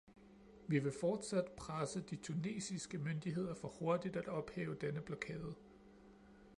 Vi 0.67 0.79
vil 0.79 0.91
fortsat 1.01 1.51
presse 1.57 2.01
de 2.01 2.15
tunesiske 2.15 2.97
myndigheder 2.97 3.53
for 3.53 3.67
hurtigt 3.67 4.15
at 4.15 4.27
ophæve 4.27 4.75
denne 4.75 5.01
blokade. 5.01 5.55